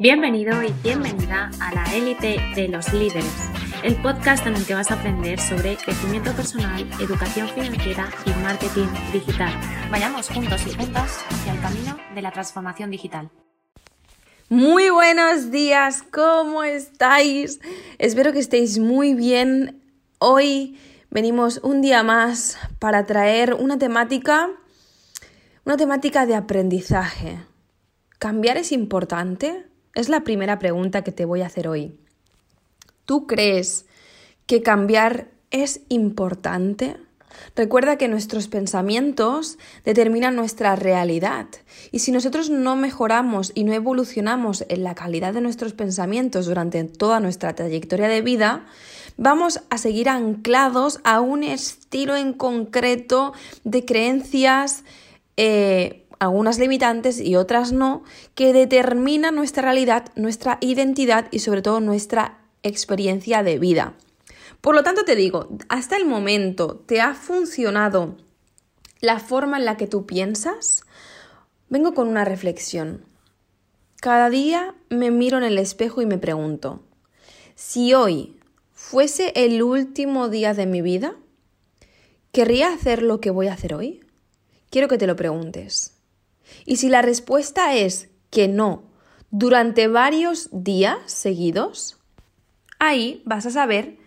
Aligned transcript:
Bienvenido 0.00 0.62
y 0.62 0.72
bienvenida 0.84 1.50
a 1.60 1.74
la 1.74 1.82
élite 1.92 2.36
de 2.54 2.68
los 2.68 2.92
líderes, 2.92 3.50
el 3.82 4.00
podcast 4.00 4.46
en 4.46 4.54
el 4.54 4.64
que 4.64 4.74
vas 4.74 4.92
a 4.92 4.94
aprender 4.94 5.40
sobre 5.40 5.76
crecimiento 5.76 6.32
personal, 6.34 6.88
educación 7.00 7.48
financiera 7.48 8.08
y 8.24 8.30
marketing 8.44 8.86
digital. 9.12 9.52
Vayamos 9.90 10.28
juntos 10.28 10.64
y 10.68 10.70
juntas 10.72 11.24
hacia 11.28 11.52
el 11.52 11.60
camino 11.60 11.98
de 12.14 12.22
la 12.22 12.30
transformación 12.30 12.92
digital. 12.92 13.28
Muy 14.48 14.88
buenos 14.90 15.50
días, 15.50 16.04
¿cómo 16.12 16.62
estáis? 16.62 17.58
Espero 17.98 18.32
que 18.32 18.38
estéis 18.38 18.78
muy 18.78 19.14
bien. 19.14 19.82
Hoy 20.20 20.78
venimos 21.10 21.58
un 21.64 21.82
día 21.82 22.04
más 22.04 22.56
para 22.78 23.04
traer 23.04 23.52
una 23.52 23.80
temática, 23.80 24.48
una 25.64 25.76
temática 25.76 26.24
de 26.24 26.36
aprendizaje. 26.36 27.40
¿Cambiar 28.20 28.58
es 28.58 28.70
importante? 28.70 29.67
Es 29.94 30.08
la 30.08 30.24
primera 30.24 30.58
pregunta 30.58 31.02
que 31.02 31.12
te 31.12 31.24
voy 31.24 31.42
a 31.42 31.46
hacer 31.46 31.68
hoy. 31.68 31.98
¿Tú 33.04 33.26
crees 33.26 33.86
que 34.46 34.62
cambiar 34.62 35.28
es 35.50 35.80
importante? 35.88 36.96
Recuerda 37.56 37.96
que 37.96 38.08
nuestros 38.08 38.48
pensamientos 38.48 39.58
determinan 39.84 40.36
nuestra 40.36 40.76
realidad 40.76 41.46
y 41.92 42.00
si 42.00 42.12
nosotros 42.12 42.50
no 42.50 42.76
mejoramos 42.76 43.52
y 43.54 43.64
no 43.64 43.72
evolucionamos 43.72 44.64
en 44.68 44.84
la 44.84 44.94
calidad 44.94 45.34
de 45.34 45.40
nuestros 45.40 45.72
pensamientos 45.72 46.46
durante 46.46 46.82
toda 46.84 47.20
nuestra 47.20 47.54
trayectoria 47.54 48.08
de 48.08 48.22
vida, 48.22 48.66
vamos 49.16 49.60
a 49.70 49.78
seguir 49.78 50.08
anclados 50.08 51.00
a 51.04 51.20
un 51.20 51.42
estilo 51.42 52.16
en 52.16 52.32
concreto 52.32 53.32
de 53.64 53.84
creencias 53.84 54.84
eh, 55.36 56.07
algunas 56.18 56.58
limitantes 56.58 57.20
y 57.20 57.36
otras 57.36 57.72
no, 57.72 58.02
que 58.34 58.52
determinan 58.52 59.34
nuestra 59.34 59.62
realidad, 59.62 60.06
nuestra 60.16 60.58
identidad 60.60 61.28
y 61.30 61.40
sobre 61.40 61.62
todo 61.62 61.80
nuestra 61.80 62.40
experiencia 62.62 63.42
de 63.42 63.58
vida. 63.58 63.94
Por 64.60 64.74
lo 64.74 64.82
tanto, 64.82 65.04
te 65.04 65.14
digo, 65.14 65.48
hasta 65.68 65.96
el 65.96 66.04
momento, 66.04 66.76
¿te 66.86 67.00
ha 67.00 67.14
funcionado 67.14 68.16
la 69.00 69.20
forma 69.20 69.58
en 69.58 69.64
la 69.64 69.76
que 69.76 69.86
tú 69.86 70.06
piensas? 70.06 70.82
Vengo 71.68 71.94
con 71.94 72.08
una 72.08 72.24
reflexión. 72.24 73.04
Cada 74.00 74.30
día 74.30 74.74
me 74.88 75.10
miro 75.10 75.38
en 75.38 75.44
el 75.44 75.58
espejo 75.58 76.02
y 76.02 76.06
me 76.06 76.18
pregunto, 76.18 76.82
si 77.54 77.94
hoy 77.94 78.36
fuese 78.72 79.32
el 79.34 79.62
último 79.62 80.28
día 80.28 80.54
de 80.54 80.66
mi 80.66 80.82
vida, 80.82 81.16
¿querría 82.32 82.72
hacer 82.72 83.02
lo 83.02 83.20
que 83.20 83.30
voy 83.30 83.48
a 83.48 83.54
hacer 83.54 83.74
hoy? 83.74 84.04
Quiero 84.70 84.88
que 84.88 84.98
te 84.98 85.06
lo 85.06 85.16
preguntes. 85.16 85.97
Y 86.64 86.76
si 86.76 86.88
la 86.88 87.02
respuesta 87.02 87.74
es 87.74 88.08
que 88.30 88.48
no, 88.48 88.82
durante 89.30 89.88
varios 89.88 90.48
días 90.52 90.98
seguidos, 91.06 91.98
ahí 92.78 93.22
vas 93.24 93.46
a 93.46 93.50
saber 93.50 93.98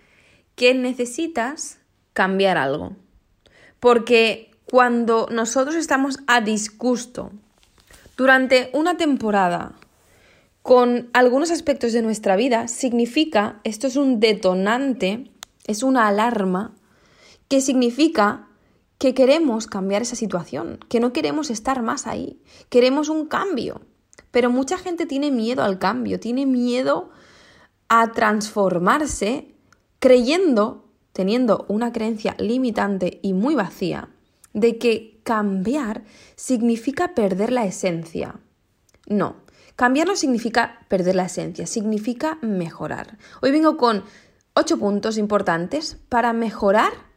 que 0.56 0.74
necesitas 0.74 1.80
cambiar 2.14 2.58
algo. 2.58 2.96
Porque 3.80 4.52
cuando 4.70 5.28
nosotros 5.32 5.76
estamos 5.76 6.20
a 6.28 6.42
disgusto 6.42 7.32
durante 8.16 8.70
una 8.74 8.98
temporada 8.98 9.74
con 10.62 11.10
algunos 11.14 11.50
aspectos 11.50 11.92
de 11.94 12.04
nuestra 12.04 12.36
vida, 12.36 12.68
significa, 12.68 13.60
esto 13.64 13.88
es 13.88 13.96
un 13.96 14.20
detonante, 14.20 15.32
es 15.66 15.82
una 15.82 16.08
alarma, 16.08 16.76
que 17.48 17.62
significa 17.62 18.48
que 19.02 19.16
queremos 19.16 19.66
cambiar 19.66 20.04
esa 20.04 20.16
situación, 20.16 20.78
que 20.88 21.00
no 21.00 21.12
queremos 21.12 21.50
estar 21.50 21.82
más 21.82 22.06
ahí, 22.06 22.40
queremos 22.70 23.10
un 23.10 23.26
cambio. 23.26 23.82
Pero 24.30 24.52
mucha 24.52 24.78
gente 24.78 25.08
tiene 25.08 25.32
miedo 25.32 25.64
al 25.64 25.80
cambio, 25.80 26.20
tiene 26.20 26.46
miedo 26.46 27.10
a 27.90 28.12
transformarse 28.12 29.56
creyendo, 29.98 30.88
teniendo 31.14 31.66
una 31.68 31.92
creencia 31.92 32.36
limitante 32.38 33.20
y 33.24 33.34
muy 33.34 33.56
vacía, 33.56 34.10
de 34.54 34.78
que 34.78 35.20
cambiar 35.24 36.04
significa 36.36 37.16
perder 37.16 37.52
la 37.52 37.66
esencia. 37.66 38.40
No, 39.08 39.38
cambiar 39.76 40.06
no 40.06 40.16
significa 40.16 40.86
perder 40.90 41.16
la 41.16 41.26
esencia, 41.26 41.66
significa 41.66 42.38
mejorar. 42.44 43.18
Hoy 43.42 43.50
vengo 43.50 43.78
con 43.78 44.04
ocho 44.54 44.78
puntos 44.78 45.18
importantes 45.18 45.98
para 46.08 46.34
mejorar 46.34 47.11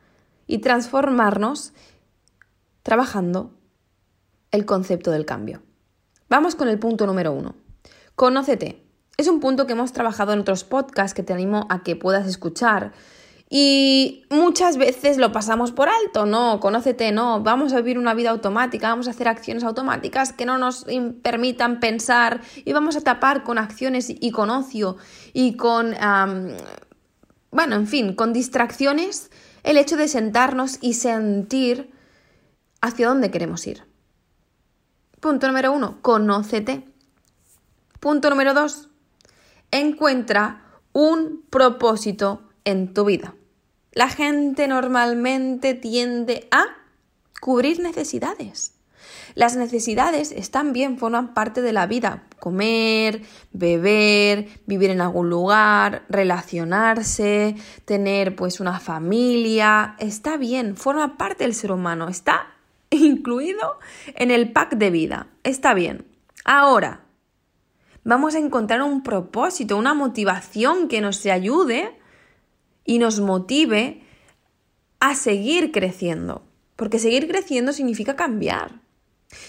y 0.46 0.58
transformarnos 0.58 1.72
trabajando 2.82 3.52
el 4.50 4.64
concepto 4.64 5.10
del 5.10 5.24
cambio. 5.26 5.62
Vamos 6.28 6.54
con 6.54 6.68
el 6.68 6.78
punto 6.78 7.06
número 7.06 7.32
uno. 7.32 7.54
Conócete. 8.14 8.84
Es 9.16 9.28
un 9.28 9.40
punto 9.40 9.66
que 9.66 9.72
hemos 9.72 9.92
trabajado 9.92 10.32
en 10.32 10.40
otros 10.40 10.64
podcasts 10.64 11.14
que 11.14 11.22
te 11.22 11.32
animo 11.32 11.66
a 11.70 11.82
que 11.82 11.96
puedas 11.96 12.26
escuchar. 12.26 12.92
Y 13.48 14.24
muchas 14.30 14.76
veces 14.76 15.18
lo 15.18 15.30
pasamos 15.30 15.70
por 15.70 15.88
alto, 15.88 16.26
no, 16.26 16.58
conócete, 16.60 17.12
no, 17.12 17.40
vamos 17.42 17.72
a 17.72 17.76
vivir 17.76 17.98
una 17.98 18.14
vida 18.14 18.30
automática, 18.30 18.88
vamos 18.88 19.06
a 19.06 19.10
hacer 19.10 19.28
acciones 19.28 19.62
automáticas 19.62 20.32
que 20.32 20.46
no 20.46 20.58
nos 20.58 20.86
permitan 21.22 21.78
pensar 21.78 22.40
y 22.64 22.72
vamos 22.72 22.96
a 22.96 23.02
tapar 23.02 23.44
con 23.44 23.58
acciones 23.58 24.06
y 24.08 24.30
con 24.32 24.50
ocio 24.50 24.96
y 25.32 25.56
con, 25.56 25.94
bueno, 27.52 27.76
en 27.76 27.86
fin, 27.86 28.14
con 28.14 28.32
distracciones 28.32 29.30
el 29.64 29.78
hecho 29.78 29.96
de 29.96 30.06
sentarnos 30.06 30.78
y 30.80 30.94
sentir 30.94 31.90
hacia 32.80 33.08
dónde 33.08 33.30
queremos 33.32 33.66
ir. 33.66 33.82
Punto 35.20 35.48
número 35.48 35.72
uno, 35.72 36.00
conócete. 36.02 36.84
Punto 37.98 38.28
número 38.30 38.52
dos, 38.52 38.90
encuentra 39.70 40.80
un 40.92 41.42
propósito 41.48 42.42
en 42.64 42.92
tu 42.92 43.06
vida. 43.06 43.34
La 43.92 44.08
gente 44.08 44.68
normalmente 44.68 45.74
tiende 45.74 46.46
a 46.50 46.66
cubrir 47.40 47.80
necesidades. 47.80 48.73
Las 49.34 49.56
necesidades 49.56 50.30
están 50.30 50.72
bien, 50.72 50.96
forman 50.96 51.34
parte 51.34 51.60
de 51.60 51.72
la 51.72 51.86
vida. 51.86 52.22
Comer, 52.38 53.22
beber, 53.52 54.48
vivir 54.66 54.90
en 54.90 55.00
algún 55.00 55.28
lugar, 55.28 56.04
relacionarse, 56.08 57.56
tener 57.84 58.36
pues 58.36 58.60
una 58.60 58.78
familia, 58.78 59.96
está 59.98 60.36
bien, 60.36 60.76
forma 60.76 61.18
parte 61.18 61.44
del 61.44 61.54
ser 61.54 61.72
humano, 61.72 62.08
está 62.08 62.54
incluido 62.90 63.78
en 64.14 64.30
el 64.30 64.52
pack 64.52 64.76
de 64.76 64.90
vida, 64.90 65.26
está 65.42 65.74
bien. 65.74 66.06
Ahora, 66.44 67.00
vamos 68.04 68.36
a 68.36 68.38
encontrar 68.38 68.82
un 68.82 69.02
propósito, 69.02 69.76
una 69.76 69.94
motivación 69.94 70.86
que 70.86 71.00
nos 71.00 71.26
ayude 71.26 71.98
y 72.84 72.98
nos 72.98 73.18
motive 73.18 74.02
a 75.00 75.16
seguir 75.16 75.72
creciendo. 75.72 76.44
Porque 76.76 76.98
seguir 76.98 77.28
creciendo 77.28 77.72
significa 77.72 78.14
cambiar. 78.14 78.83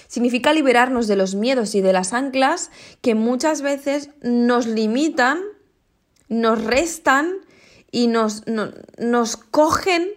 Significa 0.07 0.53
liberarnos 0.53 1.07
de 1.07 1.15
los 1.15 1.35
miedos 1.35 1.75
y 1.75 1.81
de 1.81 1.93
las 1.93 2.13
anclas 2.13 2.71
que 3.01 3.15
muchas 3.15 3.61
veces 3.61 4.09
nos 4.21 4.67
limitan, 4.67 5.39
nos 6.29 6.63
restan 6.63 7.35
y 7.91 8.07
nos, 8.07 8.43
nos 8.97 9.37
cogen, 9.37 10.09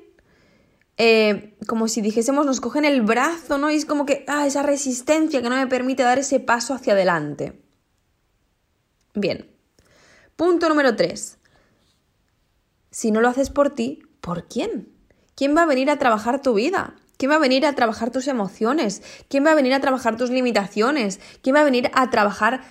eh, 0.97 1.57
como 1.67 1.89
si 1.89 2.01
dijésemos, 2.01 2.45
nos 2.45 2.61
cogen 2.61 2.85
el 2.85 3.03
brazo, 3.03 3.59
¿no? 3.59 3.71
Y 3.71 3.77
es 3.77 3.85
como 3.85 4.07
que, 4.07 4.25
ah, 4.27 4.47
esa 4.47 4.63
resistencia 4.63 5.43
que 5.43 5.49
no 5.49 5.57
me 5.57 5.67
permite 5.67 6.03
dar 6.03 6.19
ese 6.19 6.41
paso 6.41 6.75
hacia 6.75 6.95
adelante. 6.95 7.63
Bien. 9.15 9.51
Punto 10.37 10.69
número 10.69 10.95
tres. 10.97 11.39
Si 12.91 13.11
no 13.11 13.21
lo 13.21 13.29
haces 13.29 13.51
por 13.51 13.71
ti, 13.71 14.03
¿por 14.21 14.49
quién? 14.49 14.89
¿Quién 15.35 15.57
va 15.57 15.63
a 15.63 15.67
venir 15.67 15.91
a 15.91 15.99
trabajar 15.99 16.43
tu 16.43 16.55
vida? 16.55 16.97
¿Quién 17.19 17.33
va 17.33 17.35
a 17.35 17.41
venir 17.41 17.67
a 17.67 17.75
trabajar 17.75 18.13
tus 18.13 18.29
emociones? 18.29 19.03
¿Quién 19.29 19.45
va 19.45 19.51
a 19.51 19.57
venir 19.57 19.75
a 19.75 19.81
trabajar 19.81 20.17
tus 20.17 20.31
limitaciones? 20.31 21.19
¿Quién 21.43 21.57
va 21.57 21.61
a 21.61 21.65
venir 21.65 21.91
a 21.93 22.11
trabajar 22.11 22.63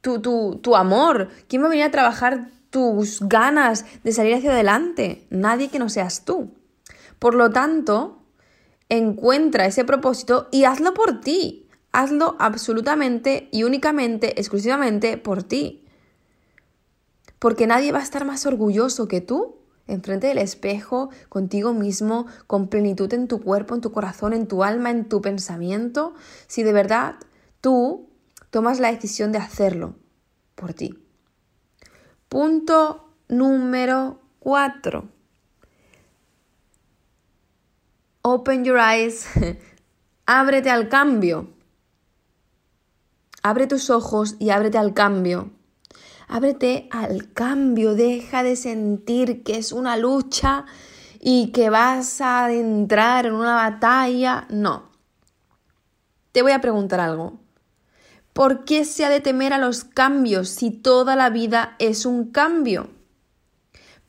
tu, 0.00 0.20
tu 0.62 0.74
amor? 0.74 1.28
¿Quién 1.46 1.62
va 1.62 1.66
a 1.66 1.70
venir 1.70 1.84
a 1.84 1.90
trabajar 1.90 2.48
tus 2.70 3.20
ganas 3.20 3.84
de 4.04 4.12
salir 4.12 4.34
hacia 4.34 4.52
adelante? 4.52 5.26
Nadie 5.28 5.68
que 5.68 5.78
no 5.78 5.90
seas 5.90 6.24
tú. 6.24 6.54
Por 7.18 7.34
lo 7.34 7.50
tanto, 7.50 8.22
encuentra 8.88 9.66
ese 9.66 9.84
propósito 9.84 10.48
y 10.50 10.64
hazlo 10.64 10.94
por 10.94 11.20
ti. 11.20 11.68
Hazlo 11.92 12.36
absolutamente 12.38 13.50
y 13.52 13.64
únicamente, 13.64 14.40
exclusivamente 14.40 15.18
por 15.18 15.42
ti. 15.42 15.84
Porque 17.38 17.66
nadie 17.66 17.92
va 17.92 17.98
a 17.98 18.02
estar 18.02 18.24
más 18.24 18.46
orgulloso 18.46 19.08
que 19.08 19.20
tú 19.20 19.59
enfrente 19.90 20.28
del 20.28 20.38
espejo, 20.38 21.10
contigo 21.28 21.72
mismo, 21.72 22.26
con 22.46 22.68
plenitud 22.68 23.12
en 23.12 23.28
tu 23.28 23.40
cuerpo, 23.40 23.74
en 23.74 23.80
tu 23.80 23.92
corazón, 23.92 24.32
en 24.32 24.46
tu 24.46 24.64
alma, 24.64 24.90
en 24.90 25.08
tu 25.08 25.20
pensamiento, 25.20 26.14
si 26.46 26.62
de 26.62 26.72
verdad 26.72 27.16
tú 27.60 28.08
tomas 28.50 28.80
la 28.80 28.90
decisión 28.90 29.32
de 29.32 29.38
hacerlo 29.38 29.94
por 30.54 30.74
ti. 30.74 30.98
Punto 32.28 33.12
número 33.28 34.20
cuatro. 34.38 35.08
Open 38.22 38.64
your 38.64 38.78
eyes. 38.78 39.26
Ábrete 40.26 40.70
al 40.70 40.88
cambio. 40.88 41.50
Abre 43.42 43.66
tus 43.66 43.88
ojos 43.88 44.36
y 44.38 44.50
ábrete 44.50 44.78
al 44.78 44.92
cambio. 44.92 45.50
Ábrete 46.32 46.86
al 46.92 47.32
cambio, 47.32 47.96
deja 47.96 48.44
de 48.44 48.54
sentir 48.54 49.42
que 49.42 49.58
es 49.58 49.72
una 49.72 49.96
lucha 49.96 50.64
y 51.18 51.50
que 51.50 51.70
vas 51.70 52.20
a 52.20 52.52
entrar 52.52 53.26
en 53.26 53.34
una 53.34 53.56
batalla. 53.56 54.46
No. 54.48 54.92
Te 56.30 56.42
voy 56.42 56.52
a 56.52 56.60
preguntar 56.60 57.00
algo. 57.00 57.40
¿Por 58.32 58.64
qué 58.64 58.84
se 58.84 59.04
ha 59.04 59.10
de 59.10 59.18
temer 59.18 59.52
a 59.52 59.58
los 59.58 59.82
cambios 59.82 60.50
si 60.50 60.70
toda 60.70 61.16
la 61.16 61.30
vida 61.30 61.74
es 61.80 62.06
un 62.06 62.30
cambio? 62.30 62.90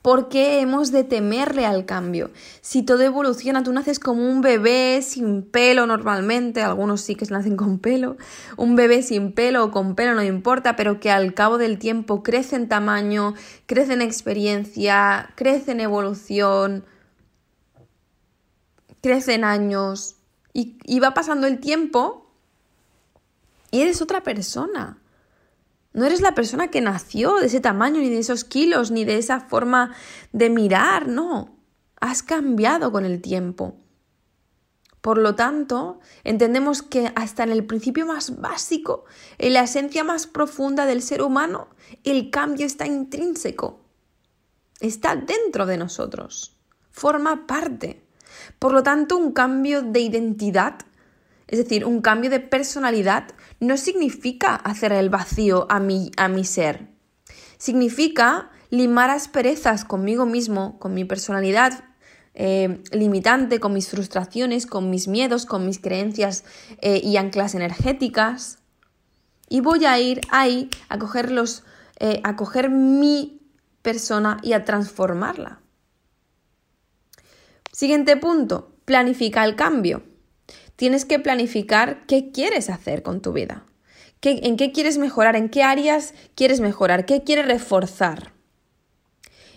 ¿Por 0.01 0.29
qué 0.29 0.61
hemos 0.61 0.91
de 0.91 1.03
temerle 1.03 1.67
al 1.67 1.85
cambio? 1.85 2.31
Si 2.61 2.81
todo 2.81 3.03
evoluciona, 3.03 3.61
tú 3.61 3.71
naces 3.71 3.99
como 3.99 4.27
un 4.27 4.41
bebé 4.41 4.99
sin 5.03 5.43
pelo 5.43 5.85
normalmente, 5.85 6.63
algunos 6.63 7.01
sí 7.01 7.13
que 7.13 7.25
nacen 7.27 7.55
con 7.55 7.77
pelo, 7.77 8.17
un 8.57 8.75
bebé 8.75 9.03
sin 9.03 9.31
pelo 9.31 9.65
o 9.65 9.71
con 9.71 9.93
pelo 9.93 10.15
no 10.15 10.23
importa, 10.23 10.75
pero 10.75 10.99
que 10.99 11.11
al 11.11 11.35
cabo 11.35 11.59
del 11.59 11.77
tiempo 11.77 12.23
crece 12.23 12.55
en 12.55 12.67
tamaño, 12.67 13.35
crece 13.67 13.93
en 13.93 14.01
experiencia, 14.01 15.29
crece 15.35 15.73
en 15.73 15.81
evolución, 15.81 16.83
crece 19.01 19.35
en 19.35 19.43
años 19.43 20.15
y, 20.51 20.77
y 20.83 20.99
va 20.99 21.13
pasando 21.13 21.45
el 21.45 21.59
tiempo 21.59 22.25
y 23.69 23.81
eres 23.81 24.01
otra 24.01 24.23
persona. 24.23 25.00
No 25.93 26.05
eres 26.05 26.21
la 26.21 26.35
persona 26.35 26.69
que 26.69 26.81
nació 26.81 27.35
de 27.37 27.47
ese 27.47 27.59
tamaño, 27.59 27.99
ni 27.99 28.09
de 28.09 28.19
esos 28.19 28.45
kilos, 28.45 28.91
ni 28.91 29.03
de 29.03 29.17
esa 29.17 29.41
forma 29.41 29.93
de 30.31 30.49
mirar, 30.49 31.07
no. 31.07 31.57
Has 31.99 32.23
cambiado 32.23 32.91
con 32.91 33.05
el 33.05 33.21
tiempo. 33.21 33.75
Por 35.01 35.17
lo 35.17 35.35
tanto, 35.35 35.99
entendemos 36.23 36.83
que 36.83 37.11
hasta 37.15 37.43
en 37.43 37.51
el 37.51 37.65
principio 37.65 38.05
más 38.05 38.39
básico, 38.39 39.05
en 39.39 39.53
la 39.53 39.63
esencia 39.63 40.03
más 40.03 40.27
profunda 40.27 40.85
del 40.85 41.01
ser 41.01 41.23
humano, 41.23 41.69
el 42.03 42.29
cambio 42.29 42.67
está 42.67 42.85
intrínseco. 42.85 43.81
Está 44.79 45.15
dentro 45.15 45.65
de 45.65 45.77
nosotros. 45.77 46.55
Forma 46.91 47.47
parte. 47.47 48.05
Por 48.59 48.73
lo 48.73 48.83
tanto, 48.83 49.17
un 49.17 49.31
cambio 49.31 49.81
de 49.81 49.99
identidad 49.99 50.79
es 51.51 51.57
decir, 51.57 51.85
un 51.85 52.01
cambio 52.01 52.29
de 52.29 52.39
personalidad 52.39 53.27
no 53.59 53.75
significa 53.75 54.55
hacer 54.55 54.93
el 54.93 55.09
vacío 55.09 55.67
a 55.69 55.81
mi, 55.81 56.09
a 56.15 56.29
mi 56.29 56.45
ser. 56.45 56.87
Significa 57.57 58.49
limar 58.69 59.09
asperezas 59.09 59.83
conmigo 59.83 60.25
mismo, 60.25 60.79
con 60.79 60.93
mi 60.93 61.03
personalidad 61.03 61.83
eh, 62.35 62.81
limitante, 62.93 63.59
con 63.59 63.73
mis 63.73 63.89
frustraciones, 63.89 64.65
con 64.65 64.89
mis 64.89 65.09
miedos, 65.09 65.45
con 65.45 65.65
mis 65.65 65.79
creencias 65.79 66.45
eh, 66.81 67.01
y 67.03 67.17
anclas 67.17 67.53
energéticas. 67.53 68.59
Y 69.49 69.59
voy 69.59 69.83
a 69.83 69.99
ir 69.99 70.21
ahí 70.29 70.69
a 70.87 70.97
coger, 70.99 71.33
eh, 71.99 72.21
a 72.23 72.37
coger 72.37 72.69
mi 72.69 73.41
persona 73.81 74.37
y 74.41 74.53
a 74.53 74.63
transformarla. 74.63 75.59
Siguiente 77.73 78.15
punto, 78.15 78.73
planifica 78.85 79.43
el 79.43 79.57
cambio 79.57 80.10
tienes 80.81 81.05
que 81.05 81.19
planificar 81.19 82.07
qué 82.07 82.31
quieres 82.31 82.71
hacer 82.71 83.03
con 83.03 83.21
tu 83.21 83.33
vida. 83.33 83.67
¿En 84.23 84.57
qué 84.57 84.71
quieres 84.71 84.97
mejorar? 84.97 85.35
¿En 85.35 85.49
qué 85.49 85.61
áreas 85.61 86.15
quieres 86.33 86.59
mejorar? 86.59 87.05
¿Qué 87.05 87.21
quieres 87.21 87.45
reforzar? 87.45 88.33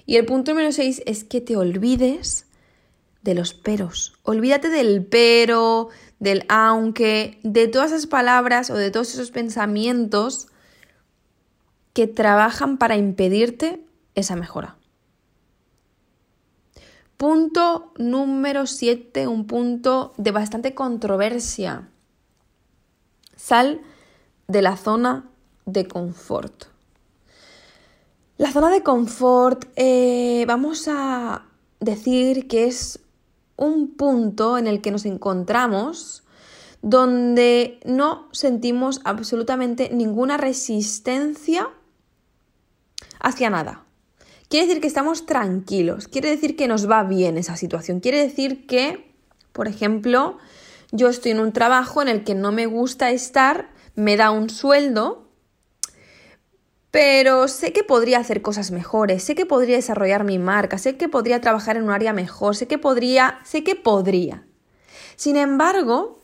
Y 0.04 0.16
el 0.16 0.26
punto 0.26 0.50
número 0.50 0.70
6 0.70 1.02
es 1.06 1.24
que 1.24 1.40
te 1.40 1.56
olvides 1.56 2.44
de 3.22 3.32
los 3.32 3.54
peros. 3.54 4.18
Olvídate 4.22 4.68
del 4.68 5.06
pero, 5.06 5.88
del 6.18 6.44
aunque, 6.50 7.40
de 7.42 7.68
todas 7.68 7.92
esas 7.92 8.06
palabras 8.06 8.68
o 8.68 8.74
de 8.74 8.90
todos 8.90 9.14
esos 9.14 9.30
pensamientos 9.30 10.48
que 11.94 12.06
trabajan 12.06 12.76
para 12.76 12.98
impedirte 12.98 13.80
esa 14.14 14.36
mejora. 14.36 14.76
Punto 17.24 17.90
número 17.96 18.66
7, 18.66 19.26
un 19.28 19.46
punto 19.46 20.12
de 20.18 20.30
bastante 20.30 20.74
controversia. 20.74 21.88
Sal 23.34 23.80
de 24.46 24.60
la 24.60 24.76
zona 24.76 25.30
de 25.64 25.88
confort. 25.88 26.64
La 28.36 28.52
zona 28.52 28.68
de 28.68 28.82
confort, 28.82 29.64
eh, 29.74 30.44
vamos 30.46 30.86
a 30.86 31.46
decir 31.80 32.46
que 32.46 32.66
es 32.66 33.00
un 33.56 33.94
punto 33.94 34.58
en 34.58 34.66
el 34.66 34.82
que 34.82 34.90
nos 34.90 35.06
encontramos 35.06 36.24
donde 36.82 37.80
no 37.86 38.28
sentimos 38.32 39.00
absolutamente 39.04 39.88
ninguna 39.90 40.36
resistencia 40.36 41.70
hacia 43.18 43.48
nada. 43.48 43.83
Quiere 44.48 44.66
decir 44.66 44.80
que 44.80 44.88
estamos 44.88 45.26
tranquilos, 45.26 46.08
quiere 46.08 46.30
decir 46.30 46.56
que 46.56 46.68
nos 46.68 46.88
va 46.88 47.02
bien 47.02 47.38
esa 47.38 47.56
situación, 47.56 48.00
quiere 48.00 48.18
decir 48.18 48.66
que, 48.66 49.14
por 49.52 49.68
ejemplo, 49.68 50.38
yo 50.92 51.08
estoy 51.08 51.32
en 51.32 51.40
un 51.40 51.52
trabajo 51.52 52.02
en 52.02 52.08
el 52.08 52.24
que 52.24 52.34
no 52.34 52.52
me 52.52 52.66
gusta 52.66 53.10
estar, 53.10 53.70
me 53.94 54.16
da 54.16 54.30
un 54.30 54.50
sueldo, 54.50 55.28
pero 56.90 57.48
sé 57.48 57.72
que 57.72 57.82
podría 57.82 58.18
hacer 58.18 58.42
cosas 58.42 58.70
mejores, 58.70 59.24
sé 59.24 59.34
que 59.34 59.46
podría 59.46 59.76
desarrollar 59.76 60.22
mi 60.22 60.38
marca, 60.38 60.78
sé 60.78 60.96
que 60.96 61.08
podría 61.08 61.40
trabajar 61.40 61.76
en 61.76 61.84
un 61.84 61.90
área 61.90 62.12
mejor, 62.12 62.54
sé 62.54 62.68
que 62.68 62.78
podría, 62.78 63.40
sé 63.44 63.64
que 63.64 63.74
podría. 63.74 64.46
Sin 65.16 65.36
embargo, 65.36 66.22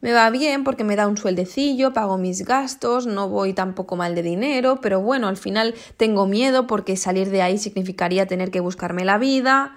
me 0.00 0.12
va 0.12 0.30
bien 0.30 0.64
porque 0.64 0.84
me 0.84 0.96
da 0.96 1.08
un 1.08 1.16
sueldecillo, 1.16 1.92
pago 1.92 2.18
mis 2.18 2.44
gastos, 2.44 3.06
no 3.06 3.28
voy 3.28 3.52
tampoco 3.52 3.96
mal 3.96 4.14
de 4.14 4.22
dinero, 4.22 4.80
pero 4.80 5.00
bueno, 5.00 5.26
al 5.26 5.36
final 5.36 5.74
tengo 5.96 6.26
miedo 6.26 6.66
porque 6.66 6.96
salir 6.96 7.30
de 7.30 7.42
ahí 7.42 7.58
significaría 7.58 8.26
tener 8.26 8.50
que 8.50 8.60
buscarme 8.60 9.04
la 9.04 9.18
vida, 9.18 9.76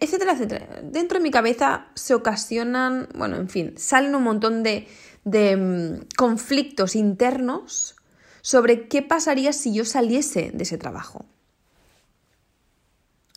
etcétera, 0.00 0.32
etcétera. 0.32 0.80
Dentro 0.82 1.18
de 1.18 1.22
mi 1.22 1.30
cabeza 1.30 1.86
se 1.94 2.14
ocasionan, 2.14 3.08
bueno, 3.14 3.36
en 3.36 3.48
fin, 3.48 3.74
salen 3.76 4.16
un 4.16 4.24
montón 4.24 4.64
de, 4.64 4.88
de 5.24 5.56
mm, 5.56 6.08
conflictos 6.16 6.96
internos 6.96 7.94
sobre 8.40 8.88
qué 8.88 9.02
pasaría 9.02 9.52
si 9.52 9.72
yo 9.72 9.84
saliese 9.84 10.50
de 10.52 10.64
ese 10.64 10.76
trabajo. 10.76 11.24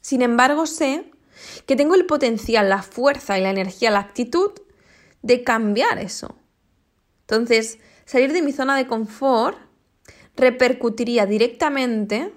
Sin 0.01 0.23
embargo, 0.23 0.65
sé 0.65 1.11
que 1.67 1.75
tengo 1.75 1.93
el 1.93 2.05
potencial, 2.05 2.69
la 2.69 2.81
fuerza 2.81 3.37
y 3.37 3.41
la 3.41 3.51
energía, 3.51 3.91
la 3.91 3.99
actitud 3.99 4.51
de 5.25 5.43
cambiar 5.43 5.97
eso. 5.97 6.35
Entonces, 7.21 7.79
salir 8.05 8.31
de 8.31 8.43
mi 8.43 8.51
zona 8.51 8.77
de 8.77 8.85
confort 8.85 9.57
repercutiría 10.35 11.25
directamente 11.25 12.31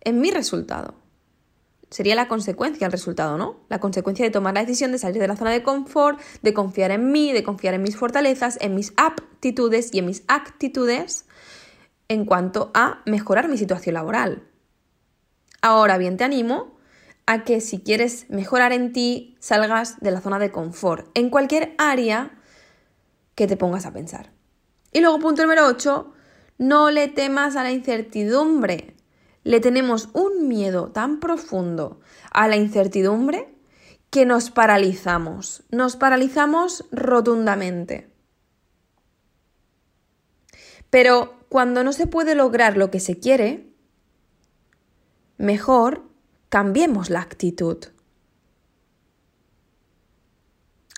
en 0.00 0.20
mi 0.20 0.32
resultado. 0.32 0.94
Sería 1.88 2.16
la 2.16 2.26
consecuencia 2.26 2.86
del 2.86 2.92
resultado, 2.92 3.38
¿no? 3.38 3.60
La 3.68 3.78
consecuencia 3.78 4.24
de 4.24 4.32
tomar 4.32 4.54
la 4.54 4.62
decisión 4.62 4.90
de 4.90 4.98
salir 4.98 5.20
de 5.20 5.28
la 5.28 5.36
zona 5.36 5.52
de 5.52 5.62
confort, 5.62 6.18
de 6.42 6.52
confiar 6.52 6.90
en 6.90 7.12
mí, 7.12 7.32
de 7.32 7.44
confiar 7.44 7.74
en 7.74 7.82
mis 7.82 7.96
fortalezas, 7.96 8.58
en 8.60 8.74
mis 8.74 8.92
aptitudes 8.96 9.94
y 9.94 10.00
en 10.00 10.06
mis 10.06 10.24
actitudes 10.26 11.26
en 12.08 12.24
cuanto 12.24 12.72
a 12.74 13.02
mejorar 13.06 13.48
mi 13.48 13.56
situación 13.56 13.94
laboral. 13.94 14.42
Ahora 15.60 15.96
bien, 15.96 16.16
te 16.16 16.24
animo 16.24 16.76
a 17.26 17.44
que 17.44 17.60
si 17.60 17.80
quieres 17.80 18.26
mejorar 18.28 18.72
en 18.72 18.92
ti, 18.92 19.36
salgas 19.40 20.00
de 20.00 20.10
la 20.10 20.20
zona 20.20 20.38
de 20.38 20.50
confort, 20.50 21.08
en 21.14 21.30
cualquier 21.30 21.74
área 21.78 22.38
que 23.34 23.46
te 23.46 23.56
pongas 23.56 23.86
a 23.86 23.92
pensar. 23.92 24.32
Y 24.92 25.00
luego, 25.00 25.18
punto 25.18 25.42
número 25.42 25.66
8, 25.66 26.12
no 26.58 26.90
le 26.90 27.08
temas 27.08 27.56
a 27.56 27.62
la 27.62 27.70
incertidumbre. 27.70 28.96
Le 29.44 29.60
tenemos 29.60 30.10
un 30.12 30.46
miedo 30.48 30.92
tan 30.92 31.18
profundo 31.18 32.00
a 32.30 32.46
la 32.48 32.56
incertidumbre 32.56 33.52
que 34.10 34.26
nos 34.26 34.50
paralizamos, 34.50 35.64
nos 35.70 35.96
paralizamos 35.96 36.84
rotundamente. 36.92 38.12
Pero 40.90 41.38
cuando 41.48 41.82
no 41.82 41.94
se 41.94 42.06
puede 42.06 42.34
lograr 42.34 42.76
lo 42.76 42.90
que 42.90 43.00
se 43.00 43.18
quiere, 43.18 43.72
mejor 45.38 46.11
cambiemos 46.52 47.08
la 47.08 47.22
actitud. 47.22 47.78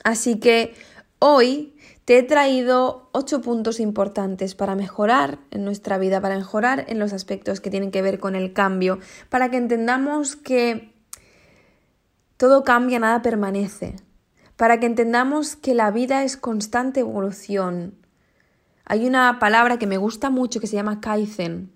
Así 0.03 0.41
que 0.41 0.75
hoy 1.21 1.77
te 2.05 2.19
he 2.19 2.25
traído 2.25 3.09
ocho 3.13 3.41
puntos 3.41 3.79
importantes 3.79 4.57
para 4.57 4.75
mejorar 4.75 5.39
en 5.53 5.65
nuestra 5.65 5.97
vida, 5.97 6.21
para 6.21 6.37
mejorar 6.37 6.87
en 6.89 6.99
los 6.99 7.13
aspectos 7.13 7.61
que 7.61 7.71
tienen 7.71 7.93
que 7.93 8.03
ver 8.03 8.19
con 8.19 8.35
el 8.35 8.53
cambio, 8.53 8.99
para 9.29 9.49
que 9.49 9.57
entendamos 9.59 10.35
que 10.35 10.93
todo 12.37 12.65
cambia, 12.65 12.99
nada 12.99 13.23
permanece, 13.23 13.95
para 14.57 14.81
que 14.81 14.87
entendamos 14.87 15.55
que 15.55 15.75
la 15.75 15.93
vida 15.93 16.25
es 16.25 16.37
constante 16.37 16.99
evolución. 16.99 17.95
Hay 18.87 19.07
una 19.07 19.39
palabra 19.39 19.79
que 19.79 19.87
me 19.87 19.99
gusta 19.99 20.31
mucho 20.31 20.59
que 20.59 20.67
se 20.67 20.75
llama 20.75 21.01
Kaizen, 21.01 21.74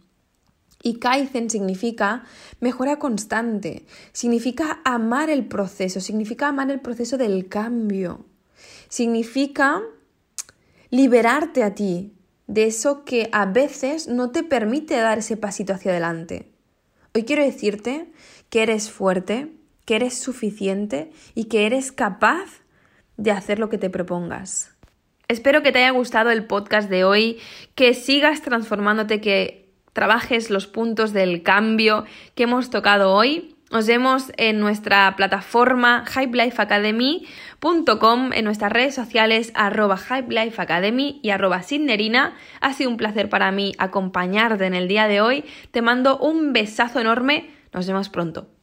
y 0.83 0.99
Kaizen 0.99 1.51
significa 1.51 2.25
mejora 2.61 2.99
constante, 2.99 3.85
significa 4.13 4.81
amar 4.85 5.31
el 5.31 5.47
proceso, 5.47 6.01
significa 6.01 6.49
amar 6.49 6.71
el 6.71 6.81
proceso 6.81 7.19
del 7.19 7.49
cambio, 7.49 8.25
significa 8.89 9.83
liberarte 10.91 11.63
a 11.63 11.75
ti 11.75 12.13
de 12.47 12.67
eso 12.67 13.05
que 13.05 13.29
a 13.33 13.47
veces 13.47 14.09
no 14.09 14.31
te 14.31 14.43
permite 14.43 14.97
dar 14.97 15.19
ese 15.19 15.37
pasito 15.37 15.75
hacia 15.75 15.91
adelante. 15.91 16.51
Hoy 17.15 17.25
quiero 17.25 17.43
decirte 17.43 18.11
que 18.49 18.63
eres 18.63 18.91
fuerte, 18.91 19.53
que 19.85 19.97
eres 19.97 20.19
suficiente 20.19 21.11
y 21.35 21.45
que 21.45 21.67
eres 21.67 21.93
capaz 21.93 22.63
de 23.17 23.33
hacer 23.33 23.59
lo 23.59 23.69
que 23.69 23.79
te 23.79 23.91
propongas. 23.91 24.71
Espero 25.27 25.63
que 25.63 25.73
te 25.73 25.81
haya 25.81 25.91
gustado 25.91 26.31
el 26.31 26.47
podcast 26.47 26.89
de 26.89 27.05
hoy, 27.05 27.39
que 27.75 27.93
sigas 27.93 28.41
transformándote, 28.41 29.21
que 29.21 29.68
trabajes 29.99 30.49
los 30.49 30.69
puntos 30.69 31.12
del 31.12 31.43
cambio 31.43 32.05
que 32.37 32.45
hemos 32.45 32.71
tocado 32.71 33.12
hoy. 33.12 33.57
Nos 33.73 33.88
vemos 33.88 34.31
en 34.37 34.61
nuestra 34.61 35.17
plataforma 35.17 36.05
hypelifeacademy.com, 36.07 38.33
en 38.33 38.45
nuestras 38.45 38.71
redes 38.71 38.95
sociales 38.95 39.50
arroba 39.57 39.99
hypelifeacademy 39.99 41.19
y 41.21 41.31
arroba 41.31 41.64
sidnerina. 41.64 42.37
Ha 42.61 42.75
sido 42.75 42.90
un 42.90 42.97
placer 42.97 43.28
para 43.28 43.50
mí 43.50 43.75
acompañarte 43.78 44.67
en 44.67 44.75
el 44.75 44.87
día 44.87 45.09
de 45.09 45.21
hoy. 45.21 45.45
Te 45.73 45.83
mando 45.83 46.17
un 46.17 46.52
besazo 46.52 47.00
enorme. 47.00 47.50
Nos 47.73 47.88
vemos 47.88 48.09
pronto. 48.09 48.58